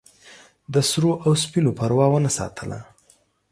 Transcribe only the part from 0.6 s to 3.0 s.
د سرو او سپینو پروا ونه ساتله.